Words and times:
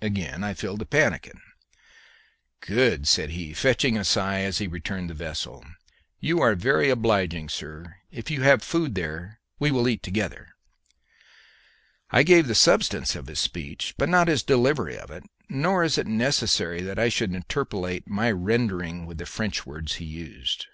Again 0.00 0.44
I 0.44 0.54
filled 0.54 0.78
the 0.78 0.86
pannikin. 0.86 1.40
"Good!" 2.60 3.08
said 3.08 3.30
he, 3.30 3.52
fetching 3.52 3.98
a 3.98 4.04
sigh 4.04 4.42
as 4.42 4.58
he 4.58 4.68
returned 4.68 5.10
the 5.10 5.14
vessel; 5.14 5.64
"you 6.20 6.40
are 6.40 6.54
very 6.54 6.88
obliging, 6.88 7.48
sir. 7.48 7.96
If 8.08 8.30
you 8.30 8.42
have 8.42 8.62
food 8.62 8.94
there, 8.94 9.40
we 9.58 9.72
will 9.72 9.88
eat 9.88 10.00
together." 10.04 10.54
I 12.12 12.22
give 12.22 12.46
the 12.46 12.54
substance 12.54 13.16
of 13.16 13.26
his 13.26 13.40
speech, 13.40 13.96
but 13.98 14.08
not 14.08 14.28
his 14.28 14.44
delivery 14.44 14.96
of 14.96 15.10
it, 15.10 15.24
nor 15.48 15.82
is 15.82 15.98
it 15.98 16.06
necessary 16.06 16.80
that 16.82 17.00
I 17.00 17.08
should 17.08 17.34
interpolate 17.34 18.06
my 18.06 18.30
rendering 18.30 19.04
with 19.04 19.18
the 19.18 19.26
French 19.26 19.66
words 19.66 19.94
he 19.94 20.04
used. 20.04 20.66